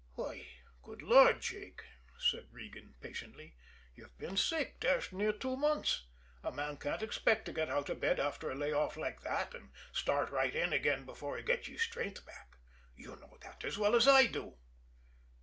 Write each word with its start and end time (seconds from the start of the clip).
"Why, 0.15 0.47
good 0.81 1.03
Lord, 1.03 1.41
Jake," 1.41 1.83
said 2.17 2.51
Regan 2.51 2.95
patiently, 3.01 3.55
"you've 3.93 4.17
been 4.17 4.35
sick 4.35 4.79
dashed 4.79 5.13
near 5.13 5.31
two 5.31 5.55
months. 5.55 6.07
A 6.41 6.51
man 6.51 6.77
can't 6.77 7.03
expect 7.03 7.45
to 7.45 7.53
get 7.53 7.69
out 7.69 7.87
of 7.87 7.99
bed 7.99 8.19
after 8.19 8.49
a 8.49 8.55
lay 8.55 8.71
off 8.73 8.97
like 8.97 9.21
that 9.21 9.53
and 9.53 9.69
start 9.93 10.31
right 10.31 10.55
in 10.55 10.73
again 10.73 11.05
before 11.05 11.37
he 11.37 11.43
gets 11.43 11.67
his 11.67 11.83
strength 11.83 12.25
back. 12.25 12.57
You 12.95 13.15
know 13.17 13.37
that 13.43 13.63
as 13.63 13.77
well 13.77 13.95
as 13.95 14.07
I 14.07 14.25
do." 14.25 14.57